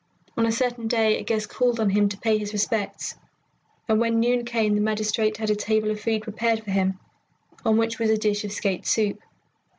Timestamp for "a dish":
8.09-8.43